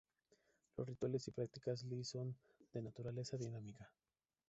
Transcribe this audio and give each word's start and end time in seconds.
Los 0.77 0.87
rituales 0.87 1.27
y 1.27 1.31
prácticas 1.35 1.83
li 1.89 1.99
son 2.11 2.27
de 2.73 2.79
naturaleza 2.85 3.37
dinámica. 3.43 3.85